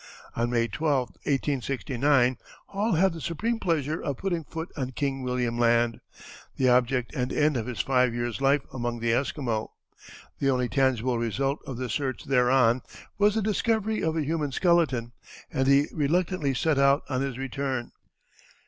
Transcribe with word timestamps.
On 0.35 0.49
May 0.49 0.67
12, 0.67 1.09
1869, 1.25 2.39
Hall 2.69 2.93
had 2.93 3.13
the 3.13 3.21
supreme 3.21 3.59
pleasure 3.59 4.01
of 4.01 4.17
putting 4.17 4.43
foot 4.43 4.71
on 4.75 4.93
King 4.93 5.21
William 5.21 5.59
Land, 5.59 6.01
the 6.55 6.69
object 6.69 7.13
and 7.13 7.31
end 7.31 7.55
of 7.55 7.67
his 7.67 7.81
five 7.81 8.11
years' 8.11 8.41
life 8.41 8.63
among 8.73 8.99
the 8.99 9.13
Esquimaux. 9.13 9.71
The 10.39 10.49
only 10.49 10.69
tangible 10.69 11.19
result 11.19 11.59
of 11.67 11.77
the 11.77 11.87
search 11.87 12.23
thereon 12.23 12.81
was 13.19 13.35
the 13.35 13.43
discovery 13.43 14.01
of 14.03 14.17
a 14.17 14.23
human 14.25 14.51
skeleton, 14.51 15.11
and 15.51 15.67
he 15.67 15.85
reluctantly 15.93 16.55
set 16.55 16.79
out 16.79 17.03
on 17.07 17.21
his 17.21 17.37
return. 17.37 17.91